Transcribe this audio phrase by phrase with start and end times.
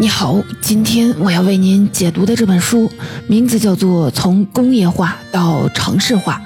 [0.00, 2.90] 你好，今天我要为您解读的这本书
[3.26, 6.40] 名字叫做《从工业化到城市化》。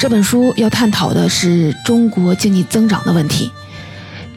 [0.00, 3.50] 这本书要探讨的是中国经济增长的问题。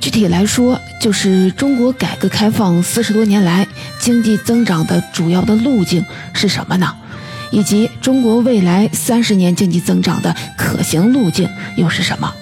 [0.01, 3.65] 具体来说，就是中国改革开放四十多年来
[4.01, 6.93] 经济增长的主要的路径是什么呢？
[7.51, 12.33] 以及中国未来三十年经济增长的可行路径又是什么？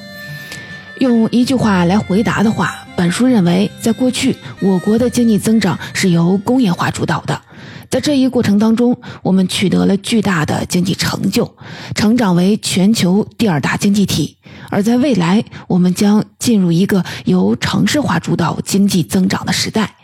[0.98, 2.83] 用一句话来回答的话。
[2.96, 7.42] 本书认为，在过去，我国的经济增长是由工业化主导的。
[7.90, 11.56] 在这一过程当中，我们取得了巨大的经济成就，
[11.96, 14.38] 成长为全球第二大经济体。
[14.70, 19.96] 而在未来，我们将进入一个由城市化主导经济增长的时代。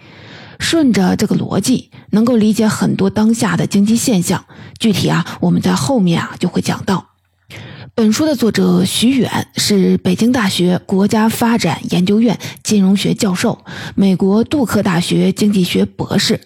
[0.59, 4.43] 顺着这个逻辑，能够理解很多当下的经济现象。
[4.77, 7.05] 具体啊，我们在后面啊就会讲到。
[7.99, 13.59] 本书的作者徐远是北京大学国家发展研究院金融学教授，
[13.93, 16.39] 美国杜克大学经济学博士。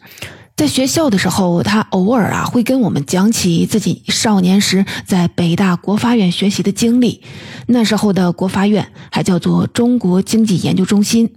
[0.58, 7.22] 在学校的时候，他偶尔啊会跟我们讲起自己少年时在北大国发院学习的经历。
[7.68, 11.36] 那时候的国发院还叫做中国经济研究中心，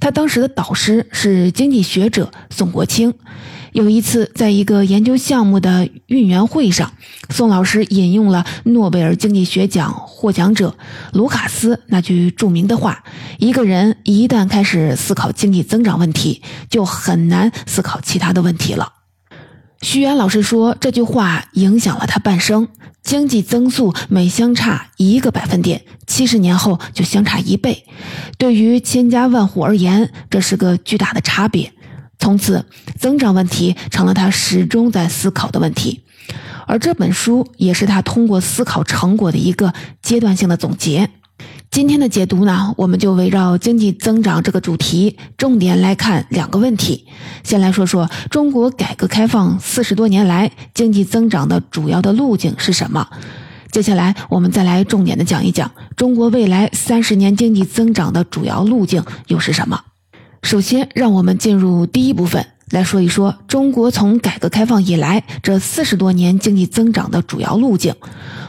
[0.00, 3.12] 他当时的导师是经济学者宋国清。
[3.72, 6.92] 有一次，在一个研究项目的运员会上，
[7.28, 10.76] 宋老师引用了诺贝尔经济学奖获奖者
[11.12, 13.04] 卢卡斯那句著名的话
[13.38, 18.94] ：“一个人一旦开始思考经济增长问题，就很难思考其他的问题了。”
[19.82, 22.68] 徐元老师说，这句话影响了他半生。
[23.02, 27.86] 经济增速每相差一个百分点，七十年后就相差一倍，
[28.36, 31.72] 对于千家万户而言，这是个巨大的差别。
[32.20, 32.64] 从此，
[32.98, 36.02] 增长问题成了他始终在思考的问题，
[36.66, 41.10] 而这本书也是他通过思考成果的一个阶段性的总结。
[41.70, 47.06] 今天的解读呢，我们就围绕经济增长这个主题，重点来看两个问题。
[47.42, 53.08] 先来说说中国改革开放四十多年来经济增长的主要的路径是什么。
[53.70, 59.80] 接下来，我们再来重点的讲一讲中国未来三十年经济增长的主要路径又是什么。
[60.42, 67.94] 首先，让我们进入第一部分来说一说中国从改革开放以来这四十多年经济增长的主要路径。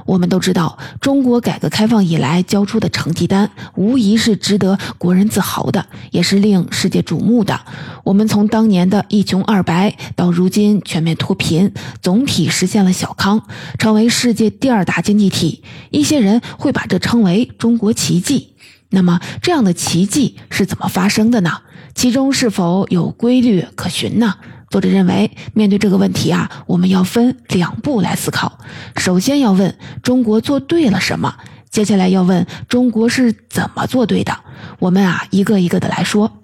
[0.05, 7.59] 我们都知道，中国改革开放以来交出的成绩单，无疑是值得国人自豪的，也是令世界瞩目的。
[8.03, 13.43] 我们从当年的一穷二白，到如今全面脱贫，总体实现了小康，
[13.77, 15.61] 成为世界第二大经济体。
[15.91, 18.47] 一些人会把这称为中国奇迹。
[18.89, 21.61] 那么，这样的奇迹是怎么发生的呢？
[21.95, 24.35] 其中是否有规律可循呢？
[24.69, 28.59] 作者认为，面对这个问题啊，我们要分两步来思考。
[28.97, 31.35] 首先要问中国做对了什么，
[31.69, 34.37] 接下来要问中国是怎么做对的。
[34.79, 36.39] 我们啊，一个一个的来说。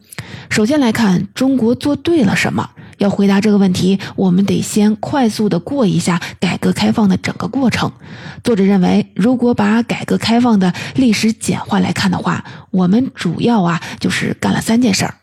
[0.49, 2.69] 首先来看中国做对了什么。
[2.97, 7.91] 要回答这个问题，我们得先快速的过一下改革开放的整个过程。
[8.43, 15.15] 作者认为，如果把改革开放的历史简化来看的话，我们主要啊就是干了三件事儿。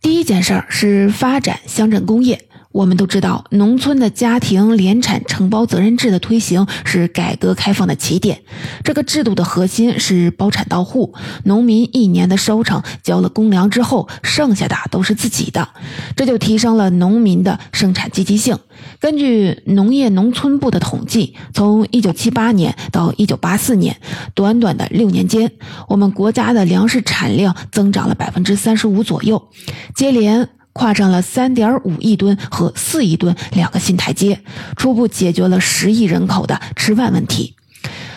[0.00, 2.46] 第一件事儿是发展乡镇工业。
[2.74, 8.42] 我们都知道，农村的家庭联产承包责任制的推行是改革开放的起点。
[8.82, 11.14] 这个制度的核心是包产到户，
[11.44, 15.68] 农民一年的收成交了公粮之后，剩下的都是自己的，
[16.16, 18.58] 这就提升了农民的生产积极性。
[18.98, 23.96] 根据农业农村部的统计，从1978年到1984年，
[24.34, 25.52] 短短的六年间，
[25.86, 29.48] 我们国家的粮食产量增长了百分之三十五左右，
[29.94, 34.42] 接连跨上了三点五亿吨和四亿吨两个新台阶，
[34.76, 37.54] 初步解决了十亿人口的吃饭问题。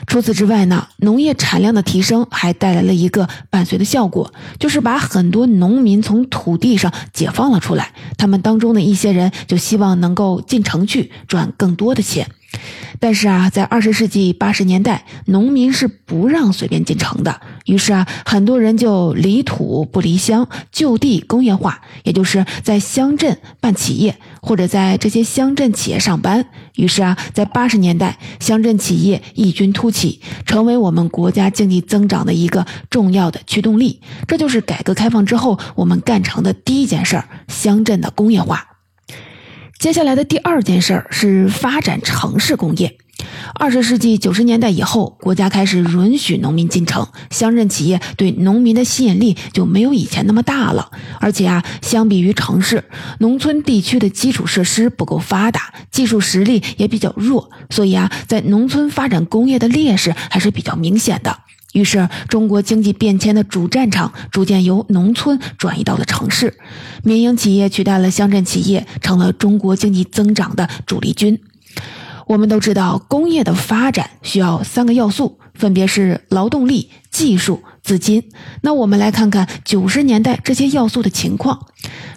[0.06, 7.94] 除此之外呢，农业产量的提升还带来了一个伴随的效果，就是把很多农民从土地上解放了出来。
[8.18, 12.30] 他们当中的一些人就希望能够进城去赚更多的钱。
[13.00, 17.42] 但是啊，在二十世纪八十年代，农民是不让随便进城的。
[17.66, 26.48] 于是啊，很多人就离土不离乡，就地工业化，也就是在乡镇办企业，或者在这些乡镇企业上班。
[26.76, 34.02] 于是啊，在八十年代，乡镇企业异军突起，成为我们国家经济增长的一个重要的驱动力。
[34.28, 38.67] 这就是改革开放之后我们干成的第一件事儿：乡镇的工业化。
[39.80, 42.98] 接下来的第二件事儿是发展城市工业。
[43.54, 50.90] 二十世纪九十年代以后，国家开始允许农民进城，乡镇企业对农民的吸引力就没有以前那么大了。
[51.20, 52.86] 而且啊，相比于城市，
[53.20, 61.38] 农村地区的基础设施不够发达，技术实力也比较弱，所以啊，在农村发展工业的劣势还是比较明显的。
[61.78, 66.58] 于是，中国经济变迁的主战场逐渐由农村转移到了城市，
[67.04, 71.40] 民营企业取代了乡镇企业，成了中国经济增长的主力军。
[72.26, 78.22] 我们都知道，工业的发展需要三个要素，分别是劳动力、技术、资金。
[78.62, 81.68] 那我们来看看九十年代这些要素的情况。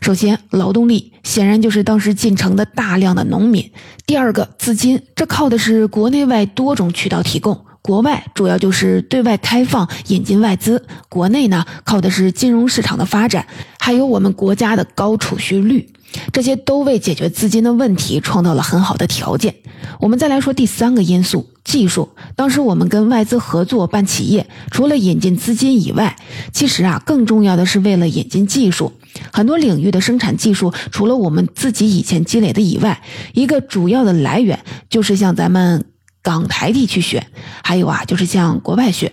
[0.01, 3.71] 首先，劳动力显然就是当时进城的大量的农民。
[4.05, 7.67] 第二个，资金，这靠的是国内外多种渠道提供。
[7.83, 13.47] 国外主要就是对外开放引进外资，国内呢靠的是金融市场的发展，
[13.79, 15.89] 还有我们国家的高储蓄率，
[16.31, 19.55] 这些都为解决资金的问题创造了很好的条件。
[19.99, 22.11] 我们再来说第三个因素，技术。
[22.37, 26.17] 当时我们跟外资合作办企业，除了引进资金以外，
[26.53, 28.93] 其实啊更重要的是为了引进技术。
[29.33, 33.03] 很多领域的生产技术，除了我们自己以前积累的以外，
[33.33, 34.61] 一个主要的来源
[34.91, 35.87] 就是像咱们。
[36.23, 37.27] 港台地区选，
[37.63, 39.13] 还有啊，就是向国外选。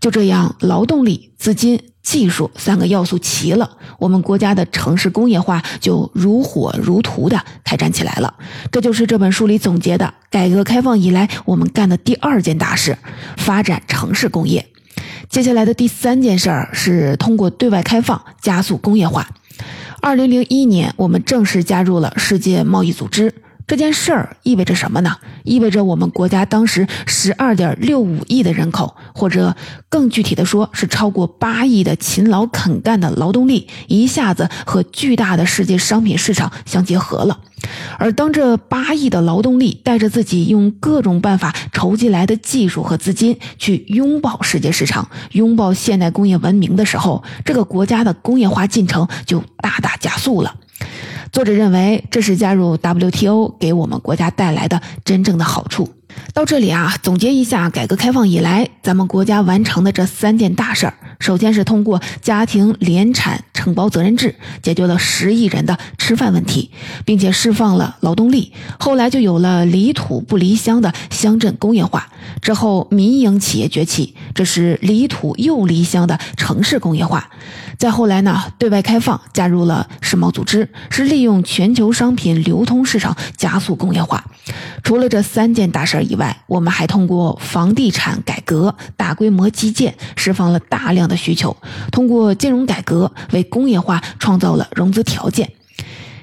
[0.00, 8.34] 就这样，劳动力、资金、技术三个要素齐了，我们国家的城市工业化就如火如荼的开展起来了。
[8.70, 12.96] 这就是这本书里总结的，改革开放以来我们干的第二件大事——
[13.36, 14.68] 发展城市工业。
[15.28, 19.28] 接下来的第三件事儿是通过对外开放加速工业化。
[20.00, 23.34] 二零零一年，我们正式加入了世界贸易组织。
[23.68, 25.18] 这件事儿意味着什么呢？
[25.44, 29.54] 意味着我们国家当时十二点六五亿的人口，或者
[29.90, 37.40] 更具体的说，是超过八亿的勤劳肯干的劳动力，一下子和巨大的世界商品市场相结合了。
[37.98, 50.54] 而当这八亿的劳动力带着自己用各种办法筹集来的技术和资金，去拥抱世界市场，拥抱现代工业文明的时候，这个国家的工业化进程就大大加速了。
[51.32, 55.88] 作者认为，这是加入 WTO 给我们国家带来的真正的好处。
[56.32, 60.94] 到这里啊，总结一下改革开放以来咱们国家完成的这三件大事儿。
[61.18, 66.70] 首先是通过家庭联产承包责任制，解决了十亿人的吃饭问题，
[67.04, 68.52] 并且释放了劳动力。
[68.78, 72.08] 后来就有了离土不离乡的乡镇工业化。
[72.40, 77.28] 之后民营企业崛起，这是离土又离乡的城市工业化。
[77.78, 84.24] 再后来呢，对外开放，加入了世贸组织，是利用全球商品流通市场加速工业化。
[84.82, 91.54] 除了这三件大事儿以外，我们还通过房地产改革、大规模基建，释放了大量的需求；
[91.92, 95.50] 通过金融改革，为工业化创造了融资条件。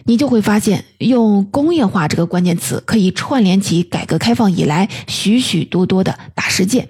[0.07, 6.87] 你就会发现，用“工业化”这个关键词，可以串联起改革开放以来许许多多的大事件。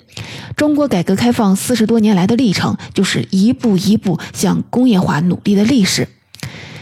[0.58, 6.10] 中国改革开放四十多年来的历程，就是一步一步向工业化努力的历史。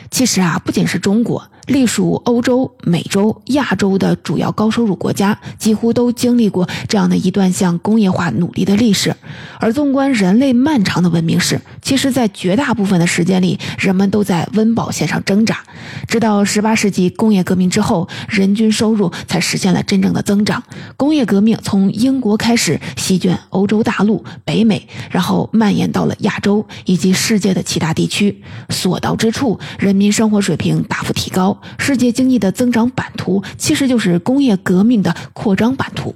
[0.09, 1.49] 其实啊，不仅是中国。
[1.67, 9.15] 隶属欧洲、美洲、亚洲的主要高收入国家，几乎都经历过这样的一段向工业化努力的历史。
[9.59, 15.63] 而纵观人类漫长的文明史，其实，在绝大部分的时间里，人们都在温饱线上挣扎。
[16.07, 20.61] 直到十八世纪工业革命之后，人均收入才实现了真正的增长。
[20.97, 28.43] 工业革命从英国开始，席卷欧洲大陆、北美，然后蔓延到了亚洲以及世界的其他地区。
[28.69, 31.52] 所到之处，人民生活水平大幅提高。
[31.77, 36.15] 世界经济的增长版图其实就是工业革命的扩张版图，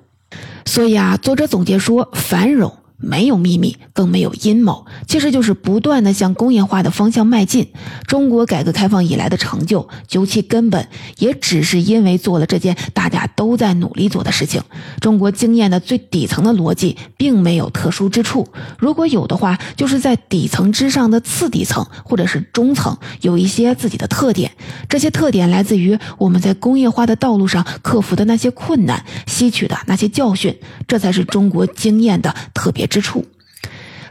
[0.65, 7.67] 所以啊，作者总结说，繁荣没有秘密，更没有阴谋，其实就是不断的向工业化的方向迈进。
[8.07, 10.87] 中国改革开放以来的成就，究其根本，
[11.19, 14.61] 也只是因为做了这件大家都在努力做的事情。
[14.99, 18.47] 中国经验的最底层的逻辑，并没有特殊之处，
[18.79, 24.51] 如果有的话，就是在底层之上的次底层或者是中层，有一些自己的特点。
[24.89, 33.27] 这些特点来自于我们在工业化的道路上克服的那些困难，吸取的那些教训，这才是中国经验的特别之处。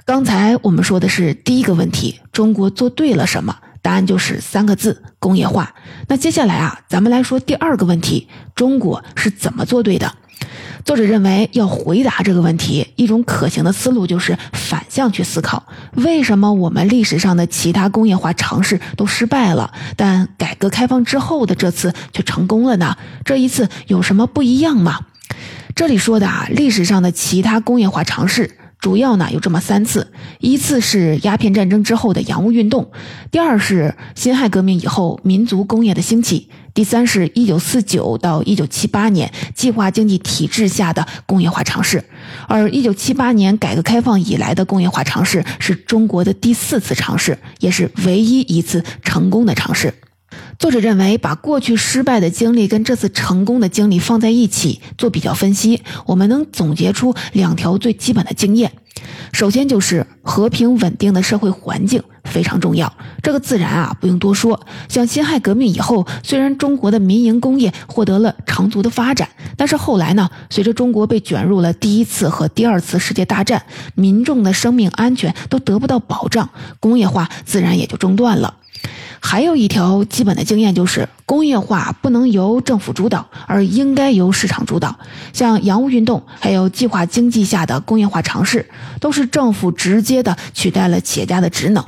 [0.05, 3.57] 刚才我们说的是第一个问题：中国做对了什么？
[3.83, 5.75] 答案就是三个字：工业化。
[6.09, 10.13] 那接下来啊，咱们来说第二个问题：中国是怎么做对的？
[10.85, 22.97] 作者认为，要回答这个问题，一种可行的思路就是反向去思考：为什么我们历史上的其他工业化尝试都失败了，但改革开放之后的这次却成功了呢？
[23.25, 25.01] 这一次有什么不一样吗？
[25.75, 28.57] 这里说的啊，历史上的其他工业化尝试。
[28.79, 32.91] 主要呢有这么三次，一次是鸦片战争之后的洋务运动，
[33.31, 42.05] 第二是辛亥革命以后民族工业的兴起，第三是一九四九到一九七八年计划经济体制下的工业化尝试。
[42.47, 49.93] 而一九七八年改革开放以来的工业化尝试是中国的第四次尝试，也是唯一一次成功的尝试。
[50.59, 58.73] 作者认为，把过去失败的经历跟这次成功的经历放在一起做比较分析，我们能总结出两条最基本的经验。
[59.33, 62.91] 首先就是和平稳定的社会环境非常重要，
[63.23, 64.67] 这个自然啊不用多说。
[64.89, 73.63] 像辛亥革命以后，虽然中国的民营工业获得了长足的发展，但是后来呢，随着中国被卷入了第一次和第二次世界大战，
[73.95, 76.49] 民众的生命安全都得不到保障，
[76.81, 78.55] 工业化自然也就中断了。
[79.21, 84.97] 还有一条基本的经验就是，工业化不能由政府主导，而应该由市场主导。
[85.33, 88.69] 像洋务运动，还有计划经济下的工业化尝试，
[89.01, 91.85] 都是政府直接的取代了企业家的职能。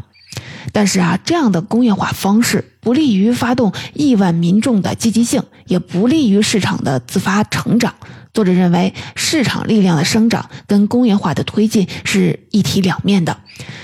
[0.72, 7.94] 但是啊，这样的工业化方式不利于发动亿万民众的积极性，也不利于市场的自发成长。
[8.38, 13.38] 作者认为，市场力量的生长跟工业化的推进是一体两面的。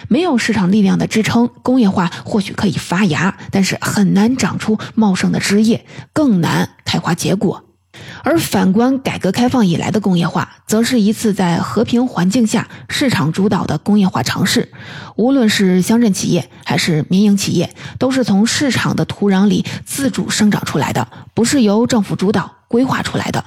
[0.06, 7.64] 没有市场力量的支撑，工业化或许可以发芽，但是很难长出茂盛的枝叶，更难开花结果。
[8.22, 14.70] 而反观改革开放以来的工业化，则是一次在和平环境下市场主导的工业化尝试。
[15.16, 23.44] 无论是乡镇企业还是民营企业，都是从市场的土壤里自主生长出来的，不是由政府主导规划出来的。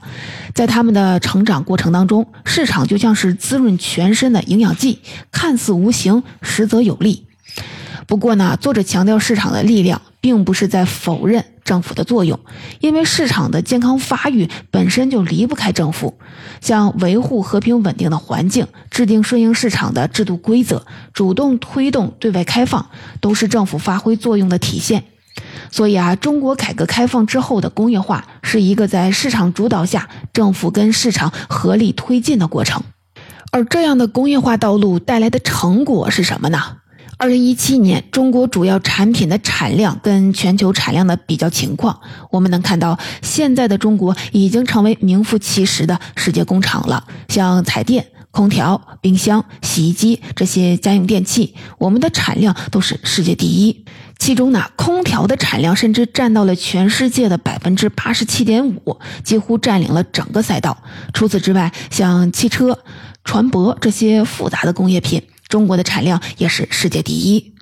[0.53, 4.99] 在他们的成长过程当中，市场就像是滋润全身的营养剂，
[5.33, 7.25] 看似无形，实则有力。
[8.07, 12.39] 不过呢，作者强调市场的力量，并不是在否认政府的作用，
[12.79, 16.17] 因为市场的健康发育本身就离不开政府。
[16.61, 22.87] 像维护和平稳定的环境、制定顺应市场的制度规则、主动推动对外开放，
[23.19, 25.03] 都是政府发挥作用的体现。
[25.71, 32.81] 所以啊，中国改革开放之后的工业化，是一个在市场主导下，政府跟市场合力推进的过程。
[33.51, 36.77] 而这样的工业化道路带来的成果是什么呢？
[37.17, 47.07] 二零一七年，中国主要产品的产量跟全球产量的比较情况，我们能看到，现在的中国已经成为名副其实的世界工厂了。
[47.29, 53.83] 像彩电、空调、冰箱、洗衣机这些家用电器，我们的产量都是世界第一。
[54.17, 60.77] 其中呢，空调的产量甚至占到了全世界的百分之八十七点五，几乎占领了整个赛道。
[61.13, 62.77] 除此之外，像汽车、
[63.23, 65.21] 船舶这些复杂的工业品。
[65.47, 67.53] 中国的产量也是世界第一，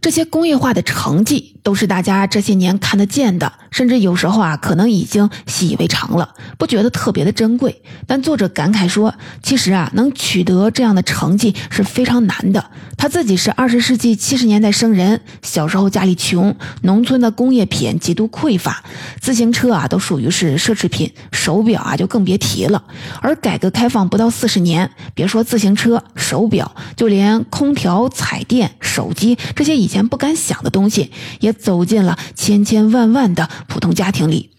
[0.00, 3.52] 这些工业化的成绩都是大家这些年看得见的。
[3.70, 7.82] 甚至有时候啊，可能已经习以为常了，不觉得特别的珍贵。
[8.06, 12.70] 但作者感慨说，其实啊，能取得这样的成绩是非常难的。
[12.96, 18.82] 他自己是二十世纪七十年代生人，小时候家里穷，农村的工业品极度匮乏，
[19.20, 22.82] 自行车啊都属于是奢侈品，手表啊就更别提了。
[23.20, 33.48] 而改革开放不到四十年，别说自行车、手表，就连空调、彩电、手机这些以前不敢想的东西，也走进了千千万万的。
[33.66, 34.50] 普通家庭里，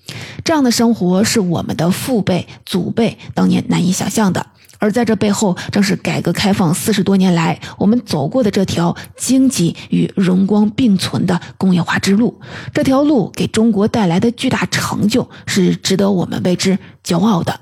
[0.43, 4.45] 这样的生活是我们的父辈、祖辈当年难以想象的。
[4.81, 12.39] 而在这背后，正是改革开放四十多年来我们走过的这条经济与荣光并存的工业化之路。
[12.73, 17.59] 这条路给中国带来的巨大成就，是值得我们为之骄傲的。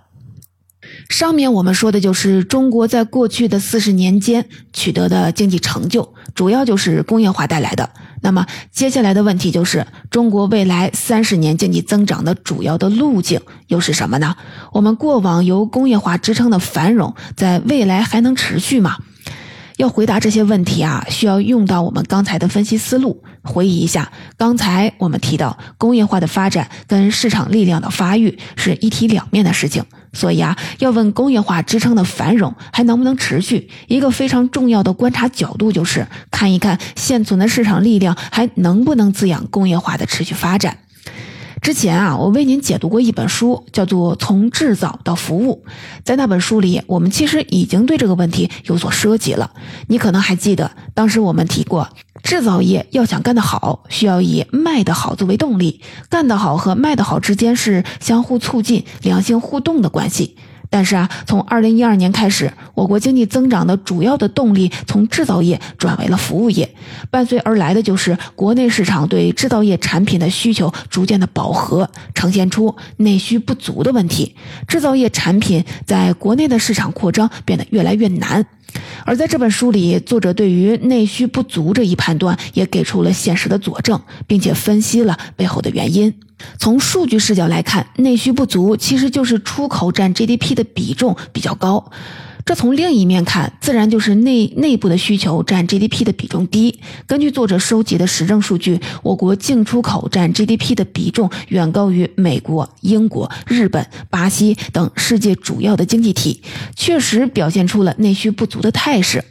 [1.09, 7.89] 上面我们说的就是中国在过去的四十年间取得的经济成就，主要就是工业化带来的。
[8.21, 14.35] 那么接下来的问题就是，中国未来三十年经济增长的主要的路径又是什么呢？
[14.73, 18.97] 我们过往由工业化支撑的繁荣，在未来还能持续吗？
[19.77, 23.23] 要回答这些问题啊，需要用到我们刚才的分析思路。
[23.43, 29.83] 回忆一下，刚才我们提到，工业化的发展跟市场力量的发育是一体两面的事情。
[30.13, 40.79] 所以啊，要问工业化支撑的繁荣还能不能持续，一个非常重要的观察角度就是看一看现存的市场力量还能不能滋养工业化的持续发展。
[41.61, 45.63] 之前啊，我为您解读过一本书，叫做《从制造到服务》。
[46.03, 49.51] 在那本书里，我们其实已经对这个问题有所涉及了。
[49.87, 51.89] 你可能还记得，当时我们提过，
[52.23, 60.37] 制造业要想干得好，需要以卖得好作为动力，干得好和卖得好之间是相互促进、良性互动的关系。
[60.69, 66.69] 但是啊，从二零一二年开始，我国经济增长的主要的动力从制造业转为了服务业，
[67.09, 74.35] 伴随而来的就是国内市场对制造业产品的需求逐渐的饱和，呈现出内需不足的问题，
[74.67, 78.45] 制造业产品在国内的市场扩张变得越来越难。
[79.05, 86.13] 而在这本书里，作者对于内需不足这一判断也给出了现实的佐证，并且分析了背后的原因。
[86.57, 91.91] 从数据视角来看，内需不足其实就是出口占 GDP 的比重比较高。
[92.45, 96.79] 这从另一面看，自然就是内内部的需求占 GDP 的比重低。
[97.05, 106.41] 根据作者收集的实证数据，我国净出口占 GDP 的比重远高于美国、英国、日本、巴西等世界主要的经济体，
[106.73, 109.21] 确实表现出了内需不足的态势。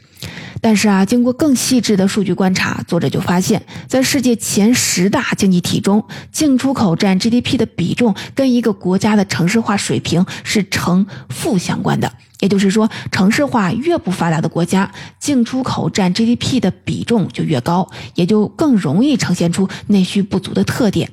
[0.61, 12.11] 但是啊，经过更细致的数据观察，作者就发现，在世界前十大经济体中，进出口占 GDP 的比重跟一个国家的城市化水平是成负相关的。
[12.40, 21.11] 也就是说，城市化越不发达的国家，进出口占 GDP 的比重就越高，也就更容易呈现出内需不足的特点。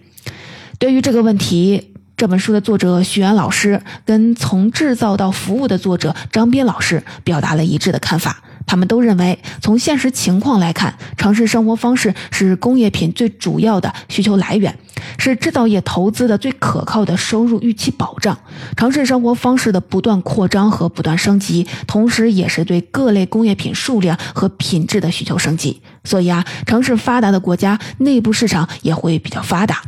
[0.80, 8.42] 对于这个问题，这本书的作者徐源老师跟从制造到服务的作者张斌老师表达了一致的看法。
[8.66, 14.78] 他们都认为，从现实情况来看，城市生活方式是工业品最主要的需求来源，
[15.18, 18.38] 是制造业投资的最可靠的收入预期保障。
[18.76, 25.82] 城市生活方式的不断扩张和不断升级，同时也是对各类工业品数量和品质的需求升级。
[26.04, 29.82] 所以啊，城市发达的国家内部市场也会比较发达。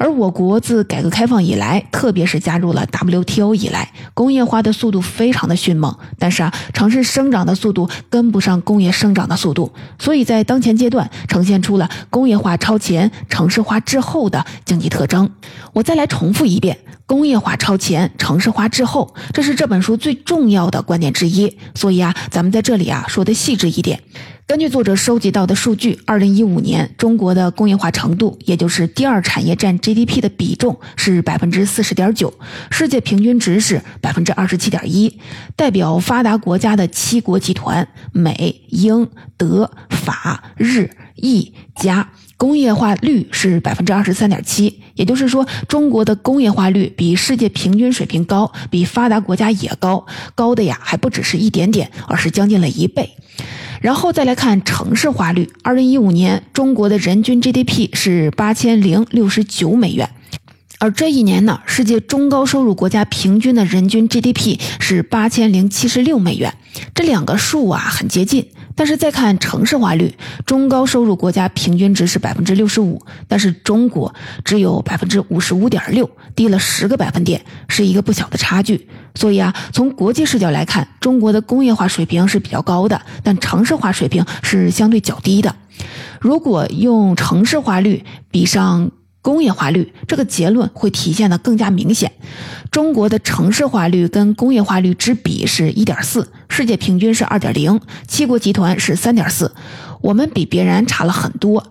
[0.00, 5.94] 而我国自改革开放以来，特别是加入了 WTO 以来，工业化的速度非常的迅猛。
[6.18, 15.28] 但是啊，城市生长的速度跟不上工业生长的速度，所以在当前阶段呈现出了工业化超前、城市化滞后的经济特征。
[15.74, 21.58] 我再来重复一遍：工业化超前、城市化滞后，这是这本书最重要的观点之一。
[21.74, 24.02] 所以啊，咱们在这里啊说的细致一点。
[24.50, 32.34] 根据作者收集到的数据，二零一五年中国的工业化程度，也就是第二产业占 GDP 的比重是百分之四十点九，
[32.68, 35.20] 世界平均值是百分之二十七点一。
[35.54, 40.90] 代表发达国家的七国集团——美、英、德、法、日、
[41.22, 44.80] 意、加，工业化率是百分之二十三点七。
[44.94, 53.10] 也就是说，中国的工业化率比世界平均水平高，比发达国家也高，高的呀还不只是一点点，而是将近了一倍。
[53.80, 60.10] 然后再来看城市化率，二零一五年中国的人均 GDP 是八千零六十九美元，
[60.78, 66.52] 而这一年呢，世界中高收入国家平均的人均 GDP 是八千零七十六美元，
[66.94, 68.48] 这两个数啊很接近。
[68.74, 70.14] 但是再看城市化率，
[70.46, 78.88] 中高收入国家平均值是百分之六十五，但是中国只有百分之五十五点六，低了十个百分点，是一个不小的差距。
[79.14, 85.54] 所以啊，从国际视角来看，中国的工业化水平是比较高的，但城市化水平是相对较低的。
[86.20, 88.90] 如果用城市化率比上
[89.22, 92.12] 工业化率，这个结论会体现的更加明显。
[92.70, 99.52] 中国的城市化率跟工业化率之比是一点四，世界平均是二点零，七国集团是三点四，
[100.00, 101.66] 我们比别人差了很多。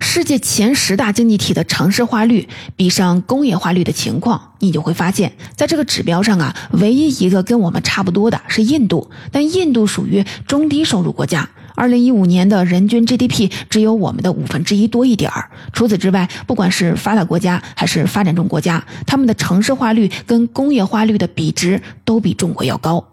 [0.00, 15.48] 世界前十大经济体的城市化率比上工业化率的情况，你就会发现，在这个指标上啊，唯一一个跟我们差不多的是印度，但印度属于中低收入国家，二零一五年的人均 GDP 只有我们的五分之一多一点儿。
[15.72, 23.04] 除此之外，不管是发达国家还是发展中国家，他们的城市化率跟工业化率的比值都比中国要高。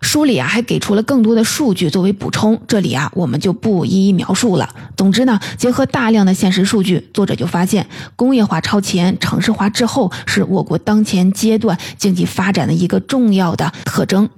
[0.00, 4.66] 书里啊还给出了更多的数据作为补充，这里啊我们就不一一描述了。
[4.96, 14.30] 总之呢，结合大量的现实数据，作者就发现工业化超前、城市化滞后是我国当前阶段经济发展的一个重要的特征。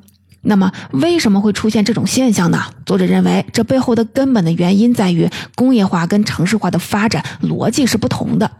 [0.42, 2.64] 那么，为什么会出现这种现象呢？
[2.86, 8.50] 作者认为，这背后的根本的原因在于工业化跟城市化的发展逻辑是不同的。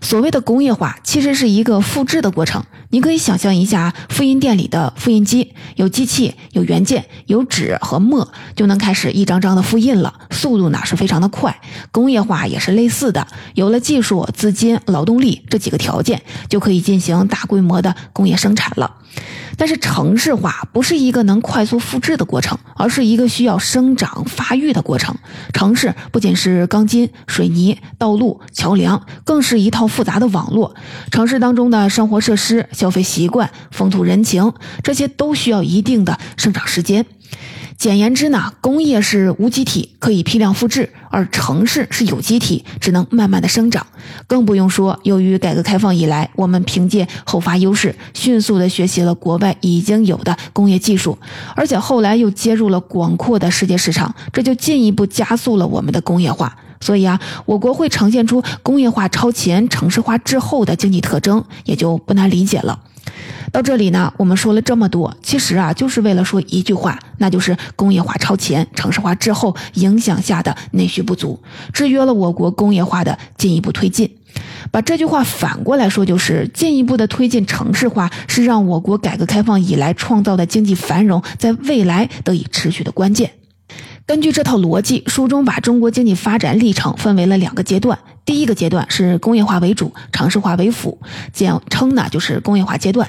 [0.00, 2.64] 所谓的工业化，其实是一个复制的过程。
[2.90, 8.26] 你可以想象一下，复印店里的复印机，有机器、有原件、有纸和墨，
[8.56, 11.60] 就能开始一张张的复印了，速度呢是非常的快。
[11.92, 18.94] 工业化也是类似的，有了技术、资金、劳动力这几个条件，就可以进行大规模的工业生产了。
[19.56, 25.16] 但是城市化不是一个能快速复制的过程，而是一个需要生长发育的过程。
[25.52, 30.74] 城市不仅是钢筋、水泥、道路、桥梁，更是一套复杂的网络。
[31.10, 37.04] 城市当中的生活设施、消费习惯、风土人情，这些都需要一定的生长时间。
[37.76, 43.86] 简言之呢，工业是无机体，可以批量复制；而城市是有机体，只能慢慢的生长。
[44.26, 51.16] 更不用说，由于改革开放以来，我们凭借后发优势，迅速的学习了国外已经有的工业技术，
[51.54, 56.56] 而且后来又接入了广阔的世界市场，这就进一步加速了我们的工业化。
[56.80, 62.78] 所以啊，我国会呈现出工业化超前、城市化滞后的经济特征，也就不难理解了。
[63.50, 71.40] 到这里呢，我们说了这么多，其实啊，就是为了说一句话，那就是工业化超前、城市化滞后影响下的内需不足，
[71.72, 74.14] 制约了我国工业化的进一步推进。
[74.70, 83.30] 把这句话反过来说，就是进一步的推进城市化，是让我国改革开放以来创造的经济繁荣在未来得以持续的关键。
[84.08, 87.98] 根据这套逻辑，书中把中国经济发展历程分为了两个阶段。
[88.24, 90.98] 第一个阶段是工业化为主，城市化为辅，
[91.30, 93.06] 简称呢就是工业化阶段。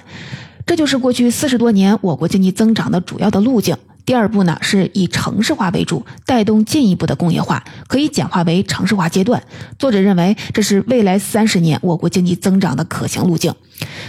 [0.65, 3.77] 这就是过去四十多年我国经济增长的主要的路径。
[4.10, 9.43] 第二步呢，是以城市化为主，带动进一步的工业化，可以简化为城市化阶段。
[9.78, 13.54] 作者认为，这是未来三十年我国经济增长的可行路径，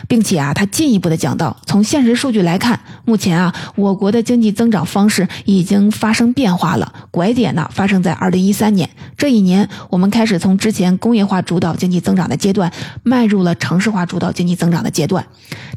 [0.09, 6.91] 并且啊，他进一步的讲到，从现实数据来看，目前啊，我国的经济增长方式已经发生变化了。
[7.11, 15.27] 拐点呢，发生在二零一三年这一年，我们开始从之前工业化主导经济增长的阶段，迈入了城市化主导经济增长的阶段。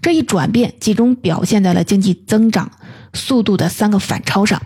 [0.01, 2.71] 这一转变集中表现在了经济增长。
[3.13, 4.61] 速度的三个反超上，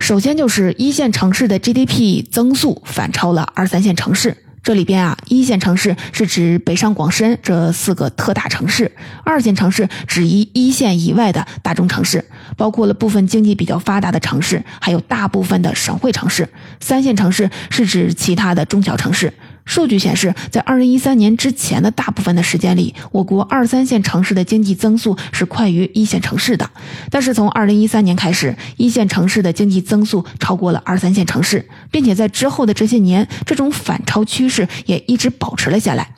[0.00, 4.36] 首先就是一线城市的 GDP 增速反超了二三线城市。
[4.62, 8.90] 这里边啊，一线城市是指北上广深这四个特大城市，
[9.24, 12.24] 二线城市指一一线以外的大中城市，
[12.56, 16.48] 包括了部分经济比较发达的城市，还有大部分的省会城市。
[16.80, 19.32] 三线城市是指其他的中小城市。
[19.66, 26.70] 数据显示，在二零一三年之前的大部分的时间里，我国二三线城市的经济增速是快于一线城市的。
[27.10, 36.14] 但是从二零一三年开始，一线城市的经济增速超过了二三线城市，并且在之后的这些年，这种反超趋势也一直保持了下来。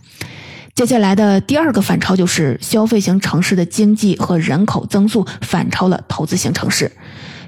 [0.74, 6.92] 接下来的第二个反超就是消费型城市的经济和人口增速反超了投资型城市。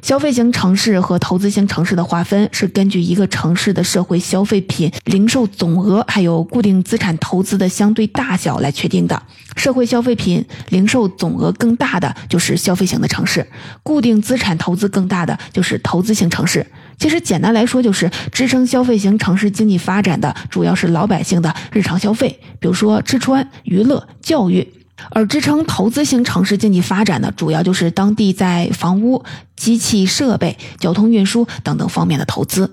[0.02, 9.22] 消费型城市和投资型城市的划分是根据一个城市的社会消费品零售总额还有固定资产投资的相对大小来确定的。
[9.56, 13.46] 社会消费品零售总额更大的就是消费型的城市，
[13.82, 16.66] 固定资产投资更大的就是投资型城市。
[16.98, 24.66] 其实简单来说，就是支撑消费型城市经济发展的主要是老百姓的日常消费，比如说吃穿娱乐、教育。
[25.10, 29.24] 而支撑投资型城市经济发展的，主要就是当地在房屋、
[29.56, 32.72] 机器设备、交通运输等等方面的投资。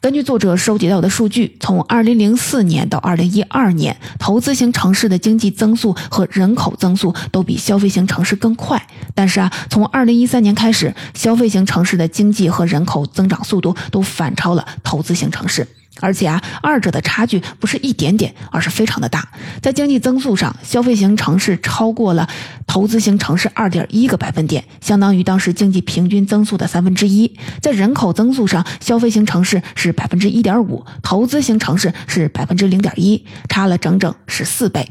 [0.00, 8.84] 根据作者收集到的数据，从2004年到2012年，投资型城市的经济增速和人口增速都比消费型城市更快。
[9.14, 15.68] 但是啊，从2013年开始，消费型城市的经济和人口增长速度都反超了投资型城市。
[15.98, 19.28] 而且啊，二者的差距不是一点点，而是非常的大。
[19.60, 22.28] 在经济增速上，消费型城市超过了
[22.66, 27.36] 投资型城市二点一个百分点，相当于当时经济平均增速的三分之一。
[27.60, 34.88] 在人口增速上，消费型城市是百分之一点五，投资型城市是百分之零点一，差了整整十四倍。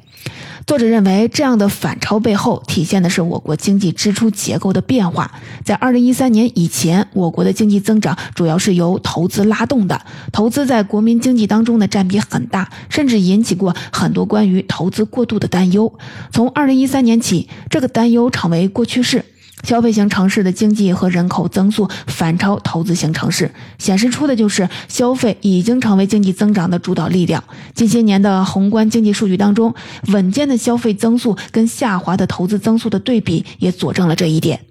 [0.70, 5.32] 作者认为，这样的反超背后体现的是我国经济支出结构的变化。
[5.66, 10.00] 在二零一三年以前，我国的经济增长主要是由投资拉动的，
[10.32, 15.92] 投资在国民经济当中的占比很大，甚至引起过很多关于投资过度的担忧。
[16.32, 19.26] 从二零一三年起，这个担忧成为过去式。
[19.64, 27.44] 消费型城市的经济和人口增速反超投资型城市，显示出的就是消费已经成为经济增长的主导力量。
[27.74, 29.74] 近些年的宏观经济数据当中，
[30.08, 34.69] 稳健的消费增速跟下滑的投资增速的对比，也佐证了这一点。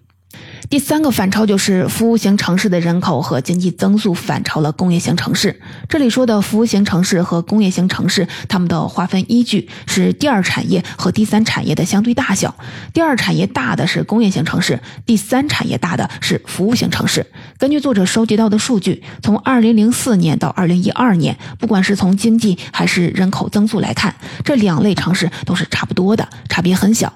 [0.69, 5.61] 第三个反超就是服务型城市的人口和经济增速反超了工业型城市。
[5.89, 12.55] 这里说的服务型城市和工业型城市，它们的划分依据是第二产业和第三产业的相对大小。
[12.93, 17.27] 第二产业大的是工业型城市，第三产业大的是服务型城市。
[17.57, 27.13] 根据作者收集到的数据，从2004年到2012年，不管是从经济还是人口增速来看，这两类城市都是差不多的，差别很小。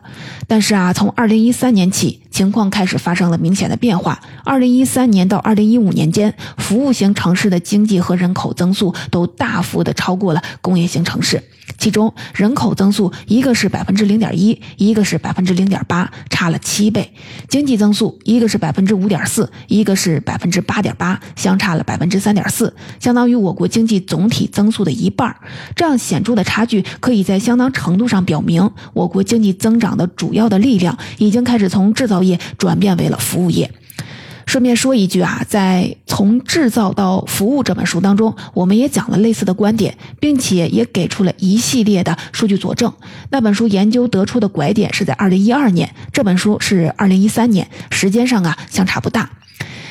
[0.48, 4.20] 但是啊，从2013年起，情况开始发生明显的变化。
[4.44, 11.42] 二零一三年到二零一五年间，服务型城市的经济和人口增速都大幅的超过了工业型城市。
[11.78, 17.02] 其中，人口增速一个是百分之零点一，一个是百分之零点八，差了七倍；
[17.48, 25.34] 经济增速一个是百分之五点四，一个是百分之八点八，相差了百分之三点四，相当于我国经济总体增速的一半。
[25.74, 33.70] 这样显著的差距，可以在相当程度上表明，我国经济增长的主要的力量已经开始从制造业转变为了服务业。
[34.46, 42.92] 顺便说一句啊，在《从制造到服务》这本书当中，我们也讲了类似的观点，并且也给出了一系列的数据佐证。
[43.30, 49.30] 那本书研究得出的拐点是在二零一二年，这本书是二零一三年，时间上啊相差不大。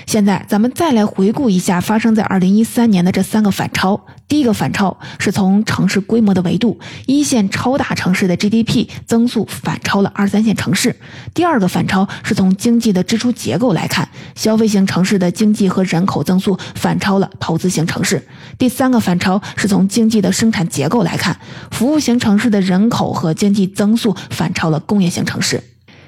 [0.06, 4.00] 现在咱们再来回顾一下发生在二零一三年的这三个反超。
[4.28, 10.96] 第一个反超是从城市规模的维度，一线超大城市的 GDP 增速反超了二三线城市。
[11.34, 18.26] 第二个反超是从经济的支出结构来看，消费型城市的经济和人口增速反超了投资型城市。
[18.58, 21.38] 第三个反超是从经济的生产结构来看，
[21.72, 25.62] 服务型城市的人口和经济增速反超了工业型城市。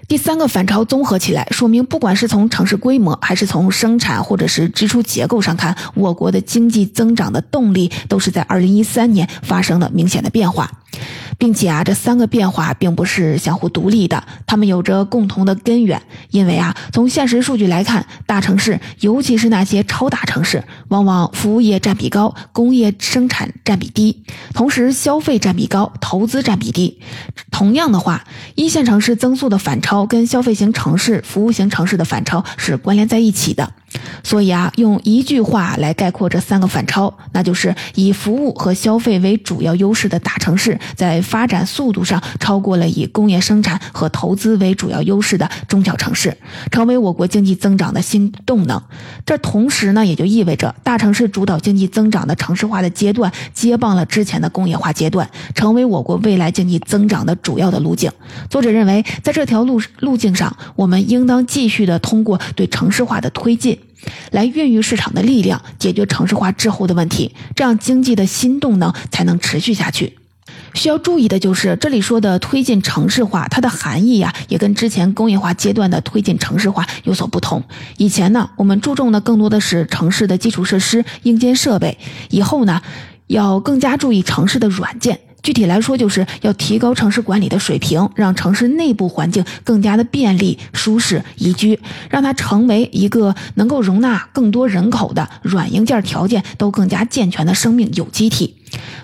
[0.08, 10.70] 第三个反超综合起来，说明不管是从城市规模，还是从生产或者是支出结构上看，我国的经济增长的动力都是在二零一三年发生了明显的变化。
[11.38, 16.02] 并且啊，这三个变化并不是相互独立的，它们有着共同的根源。
[16.30, 27.00] 因为啊，从现实数据来看，大城市，尤其是那些超大城市，往往服务业占比高，工业生产占比低，同时消费占比高，投资占比低。
[27.52, 28.24] 同样的话，
[28.56, 33.74] 一线城市增速的反超跟消费型城市、服务型城市的反超是关联在一起的。
[34.24, 46.36] 所以啊，用一句话来概括这三个反超，那就是以服务和消费为主要优势的大城市，在发展速度上超过了以工业生产和投资为主要优势的中小城市，
[46.72, 48.82] 成为我国经济增长的新动能。
[49.26, 58.12] 这同时呢，也就意味着大城市主导经济增长的城市化的阶段接棒了之前的工业化阶段，成为我国未来经济增长的主要的路径。
[58.50, 63.78] 作者认为，在这条路路径上，我们应当继续的通过对城市化的推进。
[64.32, 70.18] 来孕育市场的力量，解决城市化滞后的问题，这样经济的新动能才能持续下去。
[70.74, 77.64] 需要注意的就是，这里说的推进城市化，它的含义呀，也跟之前工业化阶段的推进城市化有所不同。
[77.98, 81.98] 以前呢，我们注重的更多的是城市的基础设施、硬件设备，
[82.32, 82.82] 以后呢，
[83.28, 85.20] 要更加注意城市的软件。
[85.44, 91.78] 具体来说，就是要提高城市管理的水平，让城市内部环境更加的便利、舒适、宜居，
[92.10, 98.56] 让它成为一个能够容纳更多人口的软硬件条件都更加健全的生命有机体。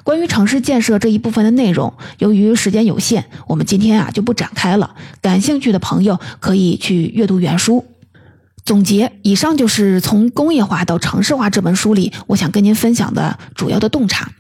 [0.04, 4.96] 关于城市建设这一部分的内容，由于时间有限，我们今天啊就不展开了。
[5.22, 7.86] 感兴趣的朋友可以去阅读原书。
[8.64, 14.32] 总结，以上就是从工业化到城市化这本书里，我想跟您分享的主要的洞察。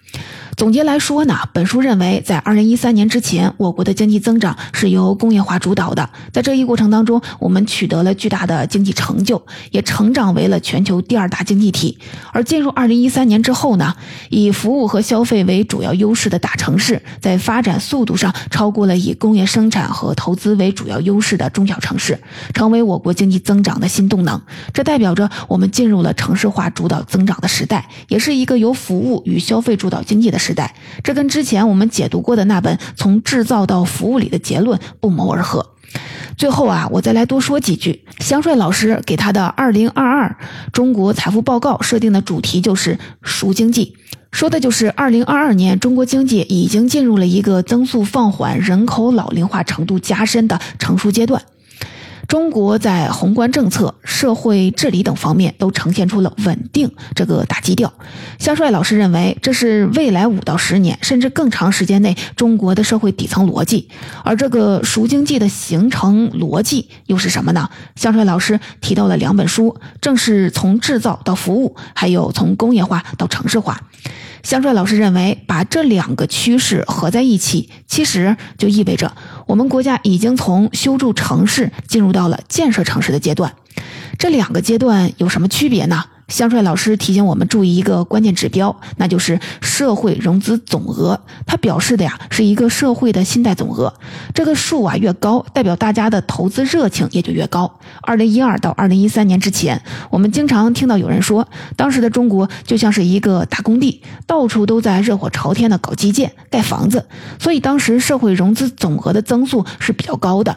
[0.60, 6.10] 总结来说呢，本书认为，在二零一三年之前，我国的经济增长是由工业化主导的。
[6.34, 9.42] 在这一过程当中，我们取得了巨大的经济成就，
[9.72, 11.98] 也成长为了全球第二大经济体。
[12.34, 13.96] 而进入二零一三年之后呢，
[14.28, 22.20] 以服务和消费为主要优势的大城市，在发展速度上超过了以工业生产和投资为主要优势的中小城市，
[22.54, 24.42] 成为我国经济增长的新动能。
[24.74, 30.49] 这代表着我们进入了城市化主导增长的时代，也是一个由服务与消费主导经济的时。
[30.50, 35.76] 时代，这跟之前我们解读过的那本《从制造到服务》里的结论不谋而合。
[36.38, 38.04] 最后啊，我再来多说几句。
[38.20, 40.36] 香帅老师给他的《二零二二
[40.74, 43.96] 中国财富报告》设定的主题就是“熟经济”，
[44.32, 51.44] 说的就是二零二二年中国经济已经进入了一个增速放缓、人口老龄化程度加深的成熟阶段。
[52.30, 57.92] 中国在宏观政策、社会治理等方面都呈现出了稳定这个大基调。
[58.38, 63.90] 肖帅老师认为，这是未来五到十年甚至更长时间内中国的社会底层逻辑。
[64.24, 67.68] 而这个熟经济的形成逻辑又是什么呢？
[67.96, 73.82] 肖帅老师提到了两本书，正是从制造到服务，还有从工业化到城市化。
[74.42, 79.12] 香帅老师认为，把这两个趋势合在一起，其实就意味着
[79.50, 83.56] 我们国家已经从修筑城市进入到了建设城市的阶段。
[84.20, 86.06] 这两个阶段有什么区别呢？
[86.30, 91.20] 香帅老师提醒我们注意一个关键指标，那就是社会融资总额。
[91.46, 93.94] 它表示的呀是一个社会的信贷总额，
[94.34, 97.80] 这个数啊越高，代表大家的投资热情也就越高。
[98.02, 107.08] 二零一二到二零一三年之前，我们经常听到有人说，当时的中国就像是一个大工地，到处都在热火朝天的搞基建、盖房子，
[107.40, 110.56] 所以当时社会融资总额的增速是比较高的。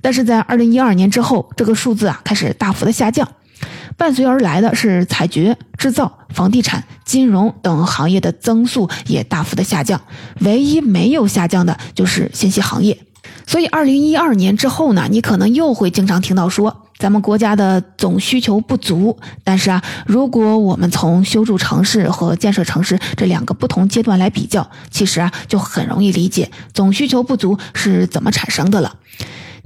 [0.00, 3.28] 但是在二零一二年之后，这个数字啊开始大幅的下降。
[3.98, 10.00] 伴随而来的是采掘、制造、房地产、金融等行业的增速也大幅的下降，
[10.40, 12.96] 唯一没有下降的就是信息行业。
[13.44, 19.18] 所以，二零一二年之后呢，你可能又会经常听到说，咱们国家的总需求不足。
[19.42, 28.94] 但是啊，如果我们从修筑城市和建设城市这两个不同阶段来比较，其实啊，就很容易理解总需求不足是怎么产生的了。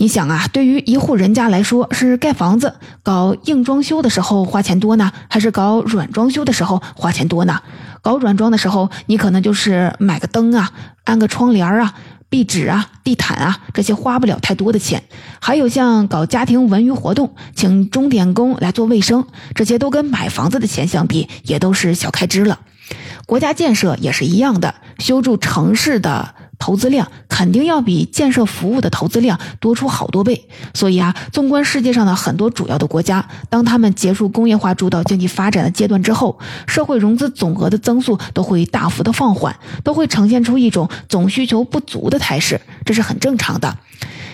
[0.03, 7.61] 你想啊，对于一户人家来说，是盖房子、搞硬装修的时候花钱多呢，还是搞软装修的时候花钱多呢？
[8.01, 10.73] 搞软装的时候，你可能就是买个灯啊，
[11.05, 11.95] 安个窗帘啊，
[12.29, 15.05] 壁纸啊、地毯啊这些花不了太多的钱，
[15.41, 22.59] 还有像搞家庭文娱活动，请钟点工来做卫生，这些都跟买房子的钱相比，也都是小开支了。
[23.25, 26.35] 国家建设也是一样的，修筑城市的。
[26.63, 43.77] 投资量肯定要比建设服务的投资量多出好多倍，所以啊，纵观世界上的很多主要的国家，当他们结束工业化主导经济发展的阶段之后，社会融资总额的增速都会大幅的放缓，都会呈现出一种总需求不足的态势，这是很正常的。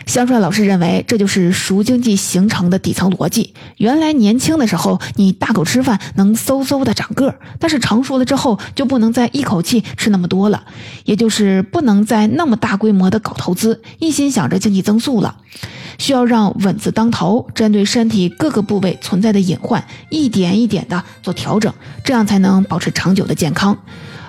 [0.08, 3.52] 香帅老师认为，这就是熟经济形成的底层逻辑。
[3.76, 10.64] 原来年轻的时候，你大口吃饭能嗖嗖的长个儿，但是成熟了之后，就不能再一口气吃那么多了，
[11.04, 15.36] 也就是不能再那么大规模的搞投资，一心想着经济增速了。
[15.98, 21.70] 需要让稳字当头，针对身体各个部位存在的隐患，一点一点的做调整，
[22.02, 23.76] 这样才能保持长久的健康。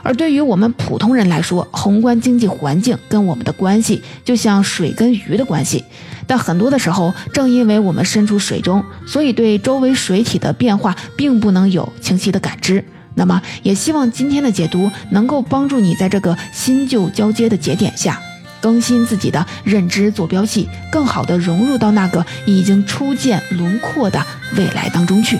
[0.09, 5.85] 而对于我们普通人来说，宏观经济环境跟我们的关系就像水跟鱼的关系。
[6.25, 12.83] 但很多的时候，正因为我们身处水中，所以对周围水体的变化并不能有清晰的感知。
[13.13, 18.19] 那么，也希望今天的解读能够帮助你在这个新旧交接的节点下，
[18.59, 24.25] 更新自己的认知坐标系，更好的融入到那个已经初见轮廓的
[24.57, 25.37] 未来当中去。